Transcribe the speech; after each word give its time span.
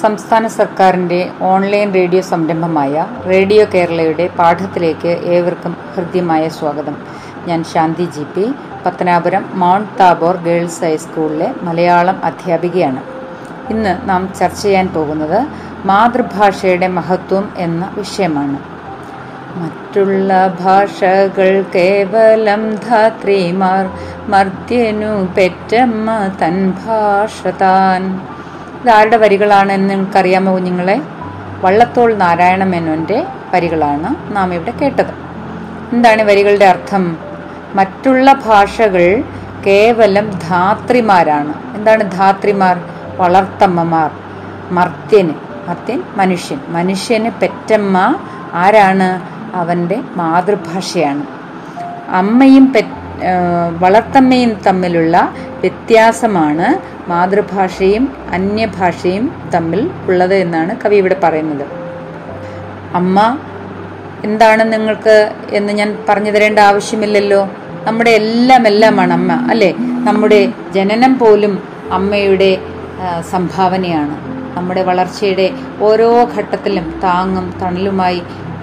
സംസ്ഥാന 0.00 0.46
സർക്കാരിന്റെ 0.46 1.30
online 1.40 1.94
radio 1.94 2.22
സംരംഭമായ 2.22 3.06
റേഡിയോ 3.26 3.66
കേരളയുടെ 3.74 4.26
പാഠത്തിലേക്ക് 4.38 5.08
ഏവർക്കും 5.08 5.76
ഹൃദ്യമായ 5.94 6.48
സ്വാഗതം. 6.48 6.96
ഞാൻ 7.46 7.64
Shanti 7.64 8.04
G 8.04 8.22
P 8.22 8.44
Pathanapuram 8.86 9.44
Mount 9.54 9.98
Tabor 10.00 10.36
girls 10.36 10.84
ഹൈസ്കൂളിലെ 10.84 11.54
മലയാളം 11.62 12.24
അധ്യാപികയാണ്. 12.24 13.02
ഇന്ന് 13.70 14.08
നാം 14.08 14.32
ചർച്ച 14.40 14.62
ചെയ്യാൻ 14.62 14.88
പോകുന്നത് 14.88 15.46
മാതൃഭാഷയുടെ 15.86 16.86
മഹത്വം 16.86 17.52
എന്ന 17.56 17.92
വിഷയമാണ്. 17.98 18.58
മറ്റുള്ള 19.56 20.56
ഭാഷകൾ 20.60 21.64
കേവലം 21.74 22.76
ധാത്രിമാർ 22.76 23.84
മർദ്യനു 24.30 25.12
പെറ്റമ്മ 25.38 26.10
തൻ 26.42 26.56
ഭാഷ 26.70 27.46
താൻ. 27.46 28.20
ഇതാരുടെ 28.84 29.16
വരികളാണെന്ന് 29.16 29.90
നിങ്ങൾക്കറിയാമോ 29.90 30.52
കുഞ്ഞുങ്ങളെ? 30.52 31.02
വള്ളത്തോൾ 31.60 32.14
നാരായണ 32.14 32.64
മേനോന്റെ 32.64 33.26
വരികളാണ് 33.54 34.36
നാം 34.36 34.54
ഇവിടെ 34.54 34.70
കേട്ടത്. 34.70 35.12
എന്താണ് 35.92 36.22
വരികളുടെ 36.22 36.64
അർത്ഥം? 36.64 37.16
മറ്റുള്ള 37.74 38.32
ഭാഷകൾ 38.32 39.22
കേവലം 39.66 40.30
ധാത്രിമാരാണ്. 40.48 41.54
എന്താണ് 41.76 42.12
ധാത്രിമാർ? 42.12 42.80
വളർത്തമ്മമാർ. 43.16 44.10
മർത്യന് 44.70 45.34
മർത്യൻ 45.68 46.02
മനുഷ്യൻ. 46.16 46.58
മനുഷ്യന് 46.68 47.30
പെറ്റമ്മ 47.42 48.16
ആരാണ്? 48.54 49.08
അവന്റെ 49.56 50.00
മാതൃഭാഷയാണ്. 50.16 51.26
അമ്മയും 52.08 52.72
പെ 52.72 52.84
വളർത്തമ്മയും 53.78 54.52
തമ്മിലുള്ള 54.66 55.34
വ്യത്യാസമാണ് 55.60 56.93
മാതൃഭാഷയും 57.10 58.04
അന്യഭാഷയും 58.36 59.24
തമ്മിൽ 59.54 59.80
ഉള്ളത് 60.08 60.34
എന്നാണ് 60.44 60.72
കവി 60.82 60.96
ഇവിടെ 61.02 61.16
പറയുന്നത്. 61.24 61.64
അമ്മ 63.00 63.18
എന്താണ് 64.26 64.62
നിങ്ങൾക്ക് 64.72 65.16
എന്ന് 65.58 65.72
ഞാൻ 65.80 65.88
പറഞ്ഞു 66.08 66.30
തരേണ്ട 66.34 66.58
ആവശ്യമില്ലല്ലോ. 66.70 67.40
നമ്മുടെ 67.86 68.12
എല്ലാം 68.20 68.62
എല്ലാമാണ് 68.70 69.12
അമ്മ 69.18 69.32
അല്ലേ? 69.52 69.70
നമ്മുടെ 70.08 70.38
ജനനം 70.76 71.12
പോലും 71.18 71.54
അമ്മയുടെ 71.98 72.52
സംഭാവനയാണ്. 73.32 74.16
നമ്മുടെ 74.56 74.82
വളർച്ചയുടെ 74.88 75.46
ഓരോ 75.86 76.08
ഘട്ടത്തിലും 76.36 76.86
താങ്ങും 77.04 77.46
തണലുമായി 77.62 78.20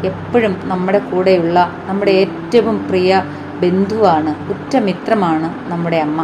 എപ്പോഴും 0.10 0.54
നമ്മുടെ 0.72 1.00
കൂടെയുള്ള 1.10 1.58
നമ്മുടെ 1.88 2.14
ഏറ്റവും 2.24 2.78
പ്രിയ 2.90 3.22
ബന്ധുവാണ് 3.64 4.32
ഉറ്റമിത്രമാണ് 4.54 5.48
നമ്മുടെ 5.72 5.98
അമ്മ. 5.98 6.22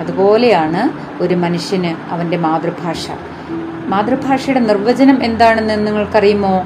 അതുപോലെയാണ് 0.00 0.90
ഒരു 1.22 1.34
മനുഷ്യന് 1.34 2.12
അവന്റെ 2.12 2.36
മാതൃഭാഷ. 2.36 3.10
മാതൃഭാഷയുടെ 3.86 4.60
നിർവചനം 4.60 5.24
എന്താണെന്ന് 5.24 5.86
നിങ്ങൾക്കറിയുമോ? 5.86 6.64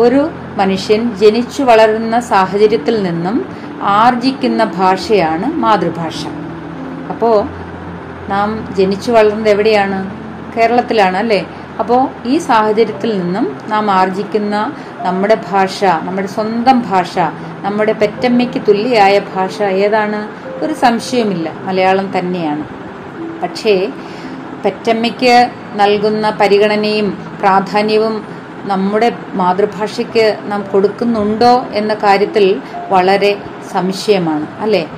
ഒരു 0.00 0.30
മനുഷ്യൻ 0.56 1.16
ജനിച്ചു 1.16 1.62
വളരുന്ന 1.62 2.20
സാഹചര്യത്തിൽ 2.20 3.02
നിന്നും 3.02 3.46
ആർജിക്കുന്ന 3.82 4.64
ഭാഷയാണ് 4.64 5.52
മാതൃഭാഷ. 5.52 6.26
അപ്പോൾ 7.10 7.48
നാം 8.28 8.74
ജനിച്ചു 8.78 9.12
വളർന്നത് 9.12 9.48
എവിടെയാണ്? 9.48 10.10
കേരളത്തിലാണ് 10.56 11.16
അല്ലേ? 11.16 11.46
അപ്പോൾ 11.78 12.08
ഈ 12.26 12.38
സാഹചര്യത്തിൽ 12.38 13.18
നിന്നും 13.18 13.58
നാം 13.68 13.90
ആർജിക്കുന്ന 13.90 14.72
നമ്മുടെ 15.02 15.38
ഭാഷ 15.50 15.84
നമ്മുടെ 15.84 16.28
സ്വന്തം 16.28 16.84
ഭാഷ 16.90 17.18
നമ്മുടെ 17.60 17.92
പെറ്റമ്മയ്ക്ക് 17.92 18.62
തുല്യമായ 18.68 19.18
ഭാഷ 19.18 19.62
ഏതാണ്? 19.62 20.39
ഒരു 20.60 20.74
സംശയമില്ല. 20.74 21.52
മലയാളം 21.64 22.18
തന്നെയാണ്. 22.18 22.64
പക്ഷേ 23.42 23.92
പെറ്റമ്മയ്ക്ക് 24.64 25.50
നൽകുന്ന 25.74 26.30
പരിഗണനയും 26.40 27.18
പ്രാധാന്യവും 27.40 28.24
നമ്മുടെ 28.64 29.12
മാതൃഭാഷയ്ക്ക് 29.34 30.38
നാം 30.42 30.64
കൊടുക്കുന്നുണ്ടോ 30.72 31.66
എന്ന 31.72 31.94
കാര്യത്തിൽ 31.94 32.60
വളരെ 32.88 33.36
സംശയമാണ് 33.72 34.46
അല്ലേ? 34.60 34.88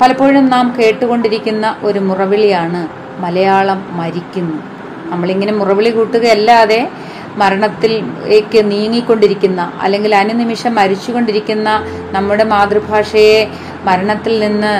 പലപ്പോഴും 0.00 0.48
നാം 0.48 0.74
കേട്ടുകൊണ്ടിരിക്കുന്ന 0.78 1.76
ഒരു 1.82 1.98
മുറവിളിയാണ് 1.98 2.88
മലയാളം 3.22 3.96
മരിക്കുന്നു. 3.96 4.62
നമ്മളിങ്ങനെ 5.10 5.52
മുറവിളി 5.52 5.90
കൂട്ടുകയല്ലാതെ 5.90 6.88
മരണത്തിലേക്ക് 7.36 8.70
നീങ്ങിക്കൊണ്ടിരിക്കുന്ന 8.70 9.72
അല്ലെങ്കിൽ 9.80 10.14
അനുനിമിഷം 10.14 10.74
മരിച്ചുകൊണ്ടിരിക്കുന്ന 10.74 11.68
നമ്മുടെ 12.10 12.44
മാതൃഭാഷയെ 12.44 13.50
മരണത്തിൽ 13.84 14.34
നിന്ന് 14.40 14.74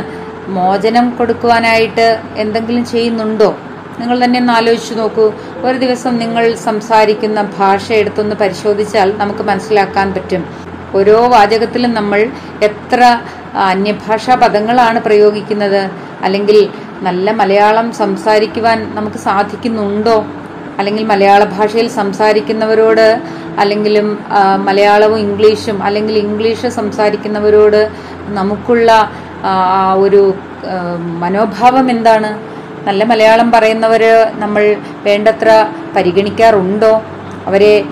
മോചനം 0.51 1.07
കൊടുക്കുവാനായിട്ട് 1.11 2.23
എന്തെങ്കിലും 2.37 2.85
ചെയ്യുന്നുണ്ടോ? 2.85 3.59
നിങ്ങൾ 4.01 4.25
തന്നെ 4.25 4.39
ഒന്ന് 4.41 4.53
ആലോചിച്ചു 4.53 4.95
നോക്കൂ. 4.95 5.33
ഒരു 5.63 5.77
ദിവസം 5.79 6.19
നിങ്ങൾ 6.19 6.55
സംസാരിക്കുന്ന 6.55 7.41
ഭാഷ 7.59 7.93
എടുത്തൊന്ന് 7.93 8.37
പരിശോധിച്ചാൽ 8.37 9.13
നമുക്ക് 9.17 9.43
മനസ്സിലാക്കാൻ 9.43 10.15
പറ്റും. 10.15 10.45
ഓരോ 10.95 11.27
വാചകത്തിലും 11.29 11.95
നമ്മൾ 11.95 12.21
എത്ര 12.63 13.21
അന്യഭാഷാ 13.55 14.35
പദങ്ങളാണ് 14.35 15.01
പ്രയോഗിക്കുന്നത്? 15.01 15.91
അല്ലെങ്കിൽ 16.23 16.69
നല്ല 17.03 17.31
മലയാളം 17.31 17.93
സംസാരിക്കുവാൻ 17.93 18.95
നമുക്ക് 18.95 19.17
സാധിക്കുന്നുണ്ടോ? 19.17 20.27
അല്ലെങ്കിൽ 20.79 21.05
മലയാള 21.05 21.45
ഭാഷയിൽ 21.45 21.89
സംസാരിക്കുന്നവരോട് 21.89 23.21
അല്ലെങ്കിലും 23.59 24.19
മലയാളവും 24.65 25.19
ഇംഗ്ലീഷും 25.19 25.83
അല്ലെങ്കിൽ 25.83 26.19
ഇംഗ്ലീഷ് 26.19 26.67
സംസാരിക്കുന്നവരോട് 26.67 27.91
നമുക്കുള്ള 28.29 29.11
ഒരു 29.95 30.35
മനോഭാവം 31.23 31.91
എന്താണ്? 31.91 32.39
നല്ല 32.87 33.05
മലയാളം 33.05 33.53
പറയുന്നവർ 33.53 34.27
നമ്മൾ 34.33 34.77
വേണ്ടത്ര 35.03 35.67
പരിഗണിക്കാറുണ്ടോ? 35.97 37.03
അവരെ 37.47 37.85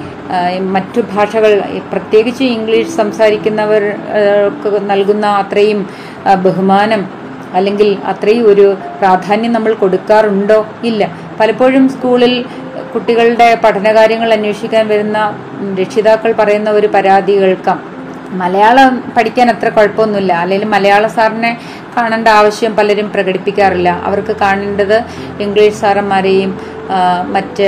മറ്റു 0.61 1.01
ഭാഷകൾ 1.01 1.63
പ്രത്യേകിച്ച് 1.93 2.45
ഇംഗ്ലീഷ് 2.45 2.89
സംസാരിക്കുന്നവർക്ക് 2.89 4.91
നൽകുന്ന 4.91 5.27
അത്രയും 5.27 5.89
ബഹുമാനം 6.45 7.09
അല്ലെങ്കിൽ 7.55 7.97
അത്രയും 8.07 8.49
ഒരു 8.49 8.77
പ്രാധാന്യം 8.99 9.53
നമ്മൾ 9.53 9.75
കൊടുക്കാറുണ്ടോ? 9.75 10.67
ഇല്ല. 10.85 11.11
പലപ്പോഴും 11.41 11.89
സ്കൂളിൽ 11.89 12.45
കുട്ടികളുടെ 12.95 13.59
പഠനകാര്യങ്ങൾ 13.65 14.33
അന്വേഷിക്കാൻ 14.33 14.89
വരുന്ന 14.89 15.35
രക്ഷിതാക്കൾ 15.81 16.33
പറയുന്ന 16.33 16.71
ഒരു 16.71 16.87
പരാതി 16.87 17.41
കേൾക്കാം. 17.41 17.90
മലയാളം 18.41 19.13
പഠിക്കാൻ 19.17 19.51
അത്ര 19.51 19.69
കുഴപ്പമൊന്നുമില്ല. 19.69 20.33
അല്ലെങ്കിൽ 20.33 20.69
മലയാള 20.69 21.07
സാറിനെ 21.07 21.61
കാണേണ്ട 21.97 22.29
ആവശ്യം 22.29 22.77
പലരും 22.77 23.13
പ്രകടിപ്പിക്കാറില്ല. 23.13 23.91
അവർക്ക് 24.09 24.37
കാണേണ്ടത് 24.41 25.05
ഇംഗ്ലീഷ് 25.45 25.81
സാറന്മാരെയും 25.81 26.53
മറ്റ് 27.33 27.67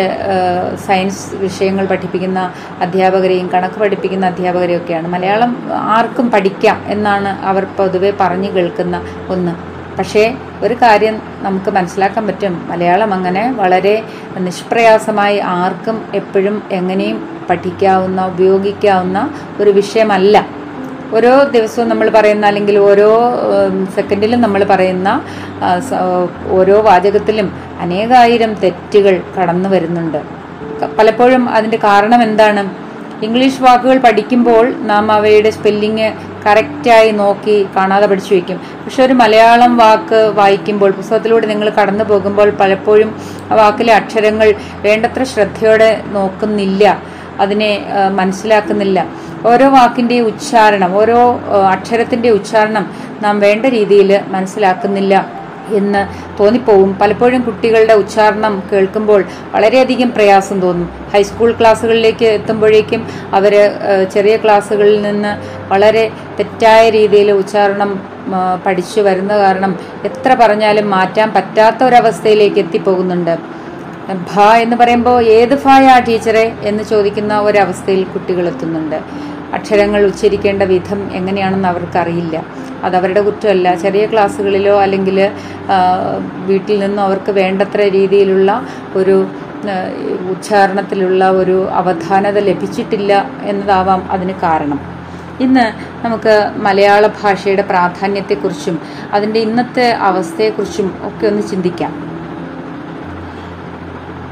സയൻസ് 0.87 1.35
വിഷയങ്ങൾ 1.35 1.85
പഠിപ്പിക്കുന്ന 1.87 2.53
അധ്യാപകരെയും 2.81 3.49
കണക്ക് 3.55 3.79
പഠിപ്പിക്കുന്ന 3.81 4.27
അധ്യാപകരെയും 4.27 4.81
ഒക്കെയാണ് 4.83 5.09
മലയാളം 5.09 5.53
ആർക്കും 5.97 6.31
പഠിക്കാം 6.31 6.79
എന്നാണ് 6.87 7.43
അവർ 7.51 7.65
പൊതുവെ 7.65 8.11
പറഞ്ഞു 8.21 8.51
കേൾക്കുന്ന 8.57 9.03
ഒന്ന്. 9.29 9.72
പക്ഷേ 9.99 10.35
ഒരു 10.63 10.75
കാര്യം 10.75 11.23
നമുക്ക് 11.41 11.71
മനസ്സിലാക്കാൻ 11.71 12.27
പറ്റും. 12.27 12.69
മലയാളം 12.69 13.15
അങ്ങനെ 13.15 13.53
വളരെ 13.53 14.03
നിഷ്പ്രയാസമായി 14.39 15.39
ആർക്കും 15.39 16.05
എപ്പോഴും 16.15 16.63
എങ്ങനെയും 16.71 17.19
പഠിക്കാവുന്ന 17.51 18.27
ഉപയോഗിക്കാവുന്ന 18.27 19.31
ഒരു 19.61 19.71
വിഷയമല്ല. 19.71 20.47
ഓരോ 21.15 21.43
ദിവസവും 21.45 21.89
നമ്മൾ 21.89 22.09
പറയുന്ന 22.09 22.47
അല്ലെങ്കിൽ 22.47 22.79
ഓരോ 22.79 23.11
സെക്കൻഡിലും 23.95 24.41
നമ്മൾ 24.41 24.65
പറയുന്ന 24.65 25.09
ഓരോ 26.51 26.81
വാചകത്തിലും 26.83 27.49
അനേകായിരം 27.81 28.55
തെറ്റുകൾ 28.55 29.21
കടന്നു 29.37 29.69
വരുന്നുണ്ട്. 29.69 30.23
പലപ്പോഴും 30.99 31.51
അതിന്റെ 31.51 31.79
കാരണം 31.85 32.23
എന്താണ്? 32.23 32.63
ഇംഗ്ലീഷ് 33.25 33.63
വാക്കുകൾ 33.63 33.99
പഠിക്കുമ്പോൾ 33.99 34.73
നാം 34.73 35.13
അവയുടെ 35.13 35.51
സ്പെല്ലിങ് 35.51 36.13
കറക്റ്റായി 36.47 37.11
നോക്കി 37.11 37.67
കാണാതെ 37.77 38.07
പഠിച്ചു 38.07 38.35
വയ്ക്കും. 38.35 38.59
പക്ഷെ 38.85 39.03
ഒരു 39.03 39.13
മലയാളം 39.13 39.77
വാക്ക് 39.77 40.21
വായിക്കുമ്പോൾ 40.35 40.91
പുസ്തകത്തിലൂടെ 40.91 41.47
നിങ്ങൾ 41.47 41.69
കടന്നു 41.71 42.05
പോകുമ്പോൾ 42.05 42.51
പലപ്പോഴും 42.61 43.11
ആ 43.51 43.55
വാക്കിലെ 43.55 43.95
അക്ഷരങ്ങൾ 43.95 44.55
വേണ്ടത്ര 44.87 45.25
ശ്രദ്ധയോടെ 45.25 45.91
നോക്കുന്നില്ല. 46.07 47.03
അതിനെ 47.41 47.71
മനസ്സിലാക്കുന്നില്ല. 48.11 49.07
ഓരോ 49.47 49.69
വാക്കിന്റെ 49.69 50.21
ഉച്ചാരണം 50.21 50.91
ഓരോ 50.97 51.21
അക്ഷരത്തിന്റെ 51.71 52.31
ഉച്ചാരണം 52.31 52.85
നാം 53.23 53.41
വേണ്ട 53.41 53.67
രീതിയിൽ 53.67 54.21
മനസ്സിലാക്കുന്നില്ല 54.29 55.43
എന്ന് 55.69 56.03
തോന്നിപ്പോവും. 56.41 56.99
പലപ്പോഴും 57.01 57.43
കുട്ടികളുടെ 57.43 57.95
ഉച്ചാരണം 57.95 58.63
കേൾക്കുമ്പോൾ 58.73 59.25
വളരെയധികം 59.53 60.11
പ്രയാസം 60.11 60.61
തോന്നും. 60.61 60.89
ഹൈസ്കൂൾ 61.13 61.51
ക്ലാസ്സുകളിലേക്ക് 61.61 62.27
എത്തുമ്പോഴേക്കും 62.27 63.07
അവർ 63.33 63.55
ചെറിയ 64.15 64.37
ക്ലാസ്സുകളിൽ 64.37 65.03
നിന്ന് 65.03 65.33
വളരെ 65.73 66.05
തെറ്റായ 66.39 66.83
രീതിയിൽ 66.99 67.29
ഉച്ചാരണം 67.33 67.91
പഠിച്ചു 68.67 69.01
വരുന്ന 69.01 69.33
കാരണം 69.43 69.73
എത്ര 70.05 70.35
പറഞ്ഞാലും 70.43 70.87
മാറ്റാൻ 70.97 71.29
പറ്റാത്ത 71.37 71.85
ഒരവസ്ഥയിലേക്ക് 71.89 72.59
എത്തിപ്പോകുന്നുണ്ട്. 72.65 73.35
ഭ 74.31 74.45
എന്ന് 74.65 74.77
പറയുമ്പോൾ 74.77 75.19
ഏത് 75.39 75.55
ഭായാ 75.65 75.99
ടീച്ചറെ 76.09 76.45
എന്ന് 76.71 76.83
ചോദിക്കുന്ന 76.85 77.35
ഒരവസ്ഥയിൽ 77.49 78.03
കുട്ടികൾ 78.15 78.45
എത്തുന്നുണ്ട്. 78.53 78.99
അക്ഷരങ്ങൾ 79.57 80.03
ഉച്ചരിക്കേണ്ട 80.11 80.63
വിധം 80.73 81.01
എങ്ങനെയാണെന്ന് 81.19 81.69
അവർക്കറിയില്ല. 81.69 82.37
അതവരുടെ 82.87 83.23
കുറ്റമല്ല. 83.27 83.75
ചെറിയ 83.83 84.05
ക്ലാസ്സുകളിലോ 84.13 84.75
അല്ലെങ്കിൽ 84.85 85.19
വീട്ടിൽ 86.51 86.77
നിന്നോ 86.85 87.03
അവർക്ക് 87.09 87.33
വേണ്ടത്ര 87.41 87.81
രീതിയിലുള്ള 87.97 88.51
ഒരു 89.01 89.17
ഉച്ചാരണത്തിലുള്ള 90.33 91.25
ഒരു 91.41 91.57
അവധാനത 91.81 92.39
ലഭിച്ചിട്ടില്ല 92.49 93.13
എന്നതാവാം 93.51 94.01
അതിന് 94.15 94.35
കാരണം. 94.45 94.81
ഇന്ന് 95.43 95.67
നമുക്ക് 96.05 96.51
മലയാള 96.57 97.07
ഭാഷയുടെ 97.07 97.63
പ്രാധാന്യത്തെക്കുറിച്ചും 97.63 98.81
അതിന്റെ 99.13 99.41
ഇന്നത്തെ 99.41 99.91
അവസ്ഥയെക്കുറിച്ചും 99.91 101.01
ഒക്കെ 101.03 101.27
ഒന്ന് 101.27 101.43
ചിന്തിക്കാം. 101.43 102.13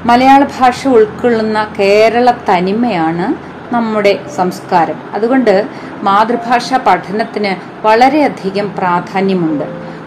മലയാള 0.04 0.44
ഭാഷ 0.44 0.88
ഉൾക്കൊള്ളുന്ന 0.88 1.74
കേരള 1.78 2.30
തനിമയാണ് 2.30 3.50
നമ്മുടെ 3.74 4.20
സംസ്കാരം. 4.36 4.94
അതുകൊണ്ട് 5.14 5.66
മാതൃഭാഷ 6.02 6.74
പഠനത്തിന് 6.74 7.56
വളരെയധികം 7.86 8.74
പ്രാധാന്യമുണ്ട്. 8.78 9.64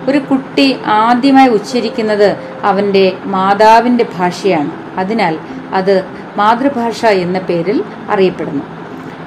ഒരു 0.09 0.17
കുട്ടി 0.17 0.77
ആദ്യമായി 0.85 1.49
ഉച്ചരിക്കുന്നത് 1.49 2.37
അവന്റെ 2.63 3.17
മാതാവിന്റെ 3.25 4.05
ഭാഷയാണ്. 4.17 4.71
അതിനാൽ 4.99 5.39
അത് 5.73 6.05
മാതൃഭാഷ 6.37 7.05
എന്ന 7.05 7.39
പേരിൽ 7.39 7.83
അറിയപ്പെടുന്നു. 8.09 8.82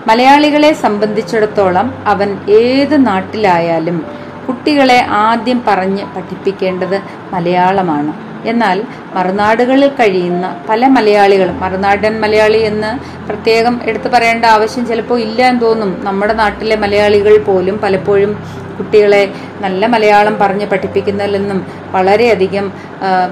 മലയാളികളെ 0.07 0.73
സംബന്ധിച്ചിടത്തോളം 0.73 1.87
അവൻ 2.07 2.39
ഏത് 2.51 3.07
നാട്ടിലായാലും 3.07 4.07
കുട്ടികളെ 4.49 5.07
ആദ്യം 5.11 5.63
പറഞ്ഞ് 5.69 6.05
പഠിപ്പിക്കേണ്ടത് 6.17 6.99
മലയാളമാണ്. 7.33 8.13
എന്നാൽ 8.49 8.85
മറുനാടുകളിൽ 9.15 9.89
കഴിയുന്ന 9.89 10.47
പല 10.69 10.87
മലയാളികളും 10.87 11.61
മറുനാടൻ 11.61 12.21
മലയാളി 12.21 12.59
എന്ന് 12.59 12.91
പ്രത്യേകം 13.29 13.81
എടുത്തു 13.85 14.09
പറയേണ്ട 14.09 14.45
ആവശ്യം 14.45 14.87
ചിലപ്പോൾ 14.87 15.21
ഇല്ല 15.21 15.41
എന്ന് 15.49 15.63
തോന്നും. 15.63 15.91
നമ്മുടെ 16.05 16.35
നാട്ടിലെ 16.35 16.77
മലയാളികൾ 16.77 17.39
പോലും 17.39 17.79
പലപ്പോഴും 17.79 18.33
കുട്ടികളെ 18.79 19.23
നല്ല 19.61 19.87
മലയാളം 19.87 20.35
പറഞ്ഞ് 20.41 20.67
പഠിപ്പിക്കുന്നതിൽ 20.67 21.37
നിന്നും 21.37 21.67
വളരെയധികം 21.91 22.73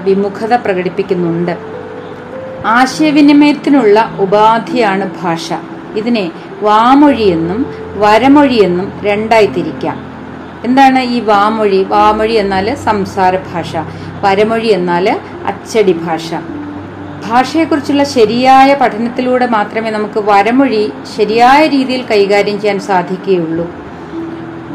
വിമുഖത 0.03 0.53
പ്രകടിപ്പിക്കുന്നുണ്ട്. 0.55 1.55
ആശയവിനിമയത്തിനുള്ള 2.67 3.97
ഉപാധിയാണ് 4.19 5.11
ഭാഷ. 5.23 5.53
ഇതിനെ 6.01 6.23
വാമൊഴിയെന്നും 6.61 7.65
വരമൊഴിയെന്നും 7.95 8.93
രണ്ടായി 9.03 9.45
തിരിക്കാം 9.45 10.15
എന്താണ് 10.65 10.99
ഈ 10.99 11.19
വാമൊഴി? 11.19 11.83
വാമൊഴി 11.83 12.33
എന്നാൽ 12.33 12.75
സംസാര 12.75 13.35
ഭാഷ 13.35 13.75
വരമൊഴി 14.21 14.67
എന്നാൽ 14.67 15.19
അച്ചടി 15.45 15.93
ഭാഷ. 15.93 16.33
ഭാഷയെക്കുറിച്ചുള്ള 17.27 18.03
ശരിയായ 18.03 18.73
പഠനത്തിലൂടെ 18.73 19.45
മാത്രമേ 19.45 19.89
നമുക്ക് 19.89 20.19
വരമൊഴി 20.19 20.91
ശരിയായ 21.17 21.67
രീതിയിൽ 21.67 22.05
കൈകാര്യം 22.11 22.61
ചെയ്യാൻ 22.61 22.79
സാധിക്കുകയുള്ളൂ. 22.79 23.71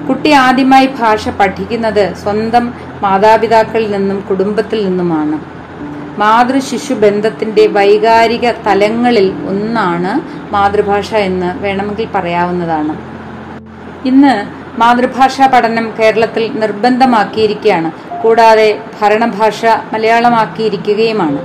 കുട്ടി 0.08 0.30
ആദ്യമായി 0.30 0.86
ഭാഷ 0.86 1.28
പഠിക്കുന്നത് 1.28 2.16
സ്വന്തം 2.16 2.74
മാതാപിതാക്കളിൽ 3.00 3.90
നിന്നും 3.90 4.24
കുടുംബത്തിൽ 4.28 4.84
നിന്നുമാണ്. 4.84 5.59
മാതൃ 6.18 6.60
ബന്ധത്തിന്റെ 6.94 7.66
വൈകാരിക 7.66 8.50
തലങ്ങളിൽ 8.50 9.32
ഒന്നാണ് 9.48 10.20
മാതൃഭാഷ 10.52 11.14
എന്ന് 11.14 11.58
വേണമെങ്കിൽ 11.58 12.08
പറയാവുന്നതാണ്. 12.14 12.96
ഇന്ന് 14.06 14.46
മാതൃഭാഷാ 14.80 15.46
പഠനം 15.46 15.92
കേരളത്തിൽ 15.98 16.52
നിർബന്ധമാക്കിയിരിക്കുകയാണ്. 16.60 17.92
കൂടാതെ 18.22 18.80
ഭരണഭാഷ 19.02 19.64
മലയാളമാക്കിയിരിക്കുകയുമാണ്. 19.92 21.38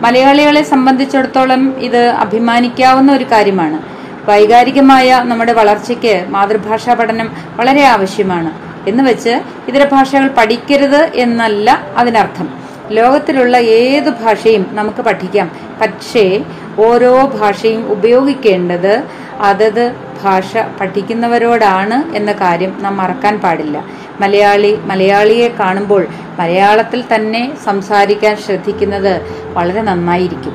മലയാളികളെ 0.00 0.62
സംബന്ധിച്ചിടത്തോളം 0.62 1.74
ഇത് 1.78 2.08
അഭിമാനിക്കാവുന്ന 2.08 3.12
ഒരു 3.12 3.24
കാര്യമാണ്. 3.24 3.82
വൈകാരികമായ 4.30 5.22
നമ്മുടെ 5.26 5.52
വളർച്ചയ്ക്ക് 5.52 6.24
മാതൃഭാഷാ 6.28 6.94
പഠനം 6.94 7.32
വളരെ 7.56 7.84
ആവശ്യമാണ്. 7.84 8.50
എന്ന് 8.88 9.04
വെച്ച് 9.04 9.40
ഇതര 9.68 9.88
ഭാഷകൾ 9.92 10.28
പഠിക്കരുത് 10.28 11.10
എന്നല്ല 11.14 11.80
അതിനർത്ഥം. 11.96 12.59
ലോകത്തിലുള്ള 12.90 13.56
ഏത് 13.56 14.10
ഭാഷയും 14.10 14.66
നമുക്ക് 14.70 15.02
പഠിക്കാം. 15.02 15.50
പക്ഷേ 15.80 16.44
ഓരോ 16.78 17.26
ഭാഷയും 17.26 17.92
ഉപയോഗിക്കേണ്ടത് 17.92 19.02
അതത് 19.40 19.92
ഭാഷ 20.22 20.56
പഠിക്കുന്നവരോടാണ് 20.80 22.16
എന്ന 22.16 22.32
കാര്യം 22.32 22.76
നാം 22.82 22.96
മറക്കാൻ 22.96 23.40
പാടില്ല. 23.40 23.84
മലയാളി 24.20 24.78
മലയാളിയെ 24.84 25.48
കാണുമ്പോൾ 25.48 26.06
മലയാളത്തിൽ 26.38 27.04
തന്നെ 27.14 27.52
സംസാരിക്കാൻ 27.64 28.36
ശ്രദ്ധിക്കുന്നത് 28.36 29.20
വളരെ 29.54 29.82
നന്നായിരിക്കും. 29.82 30.54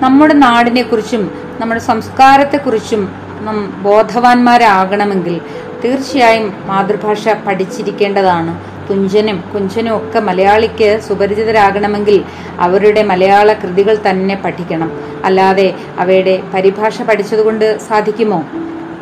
നമ്മുടെ 0.00 0.34
നാടിനെക്കുറിച്ചും 0.34 1.30
നമ്മുടെ 1.60 1.80
സംസ്കാരത്തെക്കുറിച്ചും 1.80 3.14
നാം 3.40 3.82
ബോധവാന്മാരാകണമെങ്കിൽ 3.82 5.40
തീർച്ചയായും 5.84 6.54
മാതൃഭാഷ 6.66 7.28
പഠിച്ചിരിക്കേണ്ടതാണ്. 7.28 8.73
തുഞ്ചനും 8.90 9.38
കുഞ്ചനും 9.54 9.96
ഒക്കെ 9.96 10.20
മലയാളിക്ക് 10.20 10.88
സുപരിചിതരാകണമെങ്കിൽ 11.08 12.18
അവരുടെ 12.58 13.02
മലയാള 13.02 13.52
കൃതികൾ 13.52 13.96
തന്നെ 14.08 14.36
പഠിക്കണം. 14.44 14.90
അല്ലാതെ 15.24 15.68
അവയുടെ 15.98 16.34
പരിഭാഷ 16.54 17.02
പഠിച്ചതുകൊണ്ട് 17.02 17.66
സാധിക്കുമോ? 17.88 18.40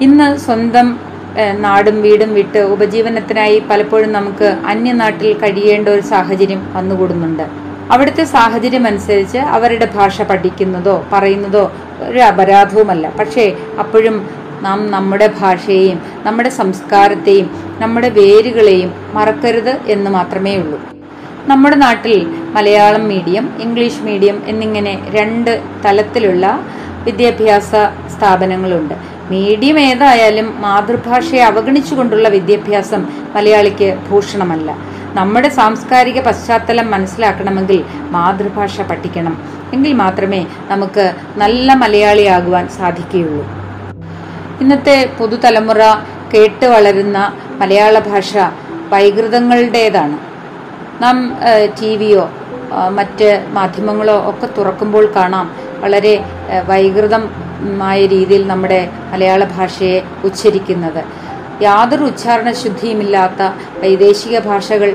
ഇന്ന് 0.01 0.29
സ്വന്തം 0.37 0.87
നാടും 1.65 2.03
വീടും 2.03 2.31
വിട്ട് 2.35 2.59
ഉപജീവനത്തിനായി 2.59 3.59
പലപ്പോഴും 3.71 4.11
നമുക്ക് 4.13 4.49
അന്യനാട്ടിൽ 4.67 5.33
കഴിയേണ്ട 5.43 5.89
ഒരു 5.89 6.05
സാഹചര്യം 6.13 6.61
വന്നുകൂടുന്നുണ്ട്. 6.75 7.45
അവിടുത്തെ 7.93 8.25
സാഹചര്യം 8.25 8.87
അനുസരിച്ച് 8.87 9.39
അവരുടെ 9.39 9.87
ഭാഷ 9.95 10.23
പഠിക്കുന്നതോ 10.23 11.05
പറയുന്നതോ 11.13 11.65
ഒരു 12.09 12.19
അപരാധവുമല്ല. 12.19 13.07
പക്ഷേ 13.21 13.45
അപ്പോഴും 13.79 14.17
നാം 14.63 14.91
നമ്മുടെ 14.91 15.27
ഭാഷയെയും 15.41 16.03
നമ്മുടെ 16.27 16.49
സംസ്കാരത്തെയും 16.49 17.51
നമ്മുടെ 17.79 18.09
വേരുകളെയും 18.09 18.95
മറക്കരുത് 19.15 19.81
എന്ന് 19.87 20.11
മാത്രമേ 20.11 20.57
ഉള്ളൂ. 20.57 20.81
നമ്മുടെ 21.47 21.77
നാട്ടിൽ 21.77 22.27
മലയാളം 22.55 23.09
മീഡിയം 23.09 23.57
ഇംഗ്ലീഷ് 23.61 24.03
മീഡിയം 24.03 24.43
എന്നിങ്ങനെ 24.47 25.07
രണ്ട് 25.11 25.63
തലത്തിലുള്ള 25.85 26.61
വിദ്യാഭ്യാസ 27.05 27.71
സ്ഥാപനങ്ങളുണ്ട്. 28.17 28.95
മീഡിയം 29.31 29.81
ഏതായാലും 29.81 30.63
മാതൃഭാഷയെ 30.63 31.41
അവഗണിച്ചുകൊണ്ടുള്ള 31.41 32.29
വിദ്യാഭ്യാസം 32.29 33.07
മലയാളിക്ക് 33.35 33.99
ഭൂഷണമല്ല. 34.11 34.77
നമ്മുടെ 35.15 35.49
സാംസ്കാരിക 35.49 36.21
പശ്ചാത്തലം 36.21 36.91
മനസ്സിലാക്കണമെങ്കിൽ 36.91 37.85
മാതൃഭാഷ 38.11 38.81
പഠിക്കണം. 38.81 39.43
എങ്കിൽ 39.73 39.93
മാത്രമേ 39.93 40.47
നമുക്ക് 40.69 41.15
നല്ല 41.37 41.75
മലയാളിയാകുവാൻ 41.75 42.69
സാധിക്കുകയുള്ളൂ. 42.69 43.62
ഇന്നത്തെ 44.63 44.97
പുതുതലമുറ 45.19 45.83
കേട്ട് 46.33 46.67
വളരുന്ന 46.73 47.19
മലയാള 47.61 47.97
ഭാഷ 48.11 48.33
വൈകൃതങ്ങളുടേതാണ്. 48.93 50.17
നാം 51.03 51.17
ടി 51.79 51.91
വിയോ 52.01 52.25
മറ്റ് 52.99 53.29
മാധ്യമങ്ങളോ 53.57 54.17
ഒക്കെ 54.31 54.49
തുറക്കുമ്പോൾ 54.59 55.05
കാണാം 55.17 55.47
വളരെ 55.83 56.15
വൈകൃതമായ 56.71 57.99
രീതിയിൽ 58.15 58.43
നമ്മുടെ 58.53 58.81
മലയാള 59.13 59.43
ഭാഷയെ 59.57 59.99
ഉച്ചരിക്കുന്നത്. 60.25 61.03
യാതൊരു 61.67 62.05
ഉച്ചാരണ 62.11 62.51
ശുദ്ധിയുമില്ലാത്ത 62.63 63.43
വൈദേശിക 63.83 64.39
ഭാഷകൾ 64.51 64.91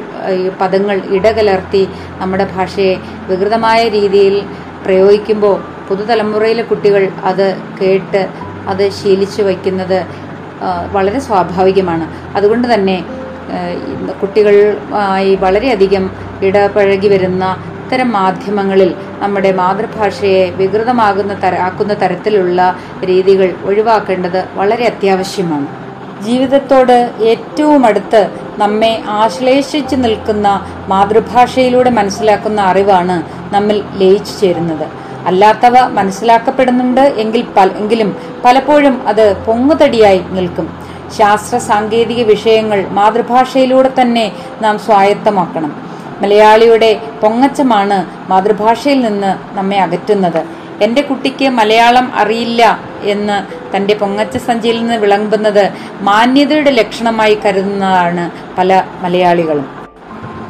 പദങ്ങൾ 0.61 0.97
ഇടകലർത്തി 1.17 1.83
നമ്മുടെ 2.21 2.47
ഭാഷയെ 2.55 2.95
വികൃതമായ 3.29 3.81
രീതിയിൽ 3.97 4.37
പ്രയോഗിക്കുമ്പോൾ 4.85 5.57
പുതുതലമുറയിലെ 5.89 6.63
കുട്ടികൾ 6.71 7.03
അത് 7.29 7.47
കേട്ട് 7.81 8.21
അത് 8.71 8.83
ശീലിച്ചു 8.99 9.41
വയ്ക്കുന്നത് 9.47 9.99
വളരെ 10.95 11.19
സ്വാഭാവികമാണ്. 11.27 12.05
അതുകൊണ്ട് 12.37 12.67
തന്നെ 12.73 12.97
കുട്ടികൾ 14.21 14.55
ആയി 15.15 15.33
വളരെയധികം 15.45 16.05
ഇടപഴകി 16.47 17.09
വരുന്ന 17.13 17.43
ഇത്തരം 17.83 18.09
മാധ്യമങ്ങളിൽ 18.19 18.89
നമ്മുടെ 19.21 19.51
മാതൃഭാഷയെ 19.59 20.41
വികൃതമാകുന്ന 20.59 21.33
തര 21.43 21.55
ആക്കുന്ന 21.67 21.93
തരത്തിലുള്ള 22.01 22.61
രീതികൾ 23.09 23.49
ഒഴിവാക്കേണ്ടത് 23.69 24.41
വളരെ 24.59 24.85
അത്യാവശ്യമാണ്. 24.91 25.67
ജീവിതത്തോട് 26.27 26.97
ഏറ്റവും 27.31 27.81
അടുത്ത് 27.89 28.21
നമ്മെ 28.61 28.93
ആശ്ലേഷിച്ച് 29.21 29.97
നിൽക്കുന്ന 30.05 30.47
മാതൃഭാഷയിലൂടെ 30.93 31.91
മനസ്സിലാക്കുന്ന 31.99 32.59
അറിവാണ് 32.71 33.17
നമ്മിൽ 33.55 33.77
ലയിച്ചു 34.01 34.33
ചേരുന്നത്. 34.41 34.85
അല്ലാത്തവ 35.27 35.87
മനസ്സിലാക്കപ്പെടുന്നുണ്ട് 35.87 37.01
എങ്കിൽ 37.01 37.45
എങ്കിലും 37.77 38.15
പലപ്പോഴും 38.45 39.07
അത് 39.07 39.37
പൊങ്ങുതടിയായി 39.45 40.21
നിൽക്കും. 40.29 40.67
ശാസ്ത്ര 41.17 41.57
സാങ്കേതിക 41.57 42.23
വിഷയങ്ങൾ 42.23 42.87
മാതൃഭാഷയിലൂടെ 42.87 43.91
തന്നെ 44.01 44.31
നാം 44.61 44.79
സ്വായത്തമാക്കണം. 44.79 45.71
മലയാളിയുടെ 46.21 47.01
പൊങ്ങച്ചമാണ് 47.21 48.29
മാതൃഭാഷയിൽ 48.29 49.01
നിന്ന് 49.01 49.55
നമ്മെ 49.57 49.77
അകറ്റുന്നത്. 49.77 50.45
എന്റെ 50.81 51.01
കുട്ടിക്ക് 51.01 51.49
മലയാളം 51.49 52.11
അറിയില്ല 52.15 52.79
എന്ന് 53.03 53.37
തന്റെ 53.75 53.93
പൊങ്ങച്ച 53.93 54.37
സഞ്ചിയിൽ 54.37 54.79
നിന്ന് 54.79 54.95
വിളമ്പുന്നത് 54.95 55.73
മാന്യതയുടെ 56.01 56.71
ലക്ഷണമായി 56.71 57.37
കരുതുന്നതാണ് 57.45 58.31
പല 58.57 58.83
മലയാളികളും. 59.01 59.67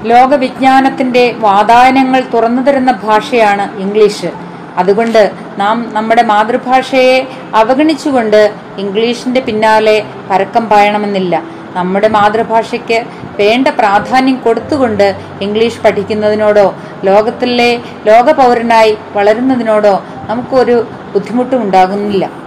ലോകവിജ്ഞാനത്തിന്റെ 0.04 1.36
വാതായനങ്ങൾ 1.40 2.24
തുറന്നു 2.34 2.62
തരുന്ന 2.62 2.92
ഭാഷയാണ് 2.92 3.78
ഇംഗ്ലീഷ്. 3.80 4.47
അതുകൊണ്ട് 4.78 5.32
നാം 5.58 5.90
നമ്മുടെ 5.94 6.24
മാതൃഭാഷയെ 6.24 7.28
അവഗണിച്ചുകൊണ്ട് 7.56 8.42
ഇംഗ്ലീഷിന്റെ 8.78 9.42
പിന്നാലെ 9.42 9.98
പരക്കം 10.32 10.66
പായണമെന്നില്ല. 10.70 11.44
നമ്മുടെ 11.76 12.08
മാതൃഭാഷയ്ക്ക് 12.08 13.00
വേണ്ട 13.40 13.68
പ്രാധാന്യം 13.68 14.38
കൊടുത്തുകൊണ്ട് 14.44 15.08
ഇംഗ്ലീഷ് 15.42 15.82
പഠിക്കുന്നതിനോടോ 15.86 16.76
ലോകത്തിലെ 17.04 17.72
ലോകപൗരനായി 18.06 18.98
വളരുന്നതിനോടോ 19.16 20.04
നമുക്കൊരു 20.30 20.78
ബുദ്ധിമുട്ടും 21.14 21.62
ഉണ്ടാകുന്നില്ല. 21.62 22.47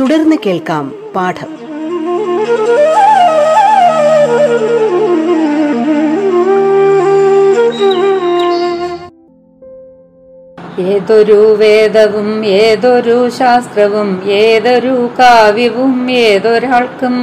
തുടർന്ന് 0.00 0.36
കേൾക്കാം 0.46 0.92
പാഠം. 1.16 1.50
ഏതൊരു 10.78 11.56
വേദവും 11.58 12.44
ഏതൊരു 12.44 13.28
ശാസ്ത്രവും 13.38 14.08
ഏതൊരു 14.36 15.10
കാവ്യവും 15.18 16.10
ഏതൊരാൾക്കും 16.10 17.16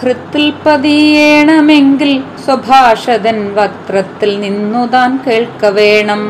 ഹൃത്തിൽ 0.00 0.52
പതിയേണമെങ്കിൽ 0.66 2.12
സ്വഭാഷതൻ 2.44 3.54
വക്രത്തിൽ 3.54 4.40
നിന്നു 4.40 4.86
താൻ 4.86 5.18
കേൾക്കവേണം 5.26 6.22